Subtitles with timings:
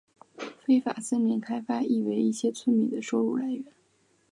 [0.65, 3.63] 非法森林开发亦为一些村民的收入来源。